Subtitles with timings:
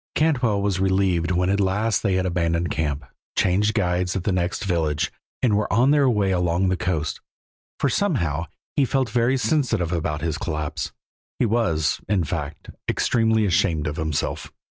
[0.15, 3.05] Cantwell was relieved when at last they had abandoned camp,
[3.37, 5.11] changed guides at the next village,
[5.43, 7.21] and were on their way along the coast,
[7.79, 10.91] for somehow he felt very sensitive about his collapse.
[11.37, 14.51] He was, in fact, extremely ashamed of himself.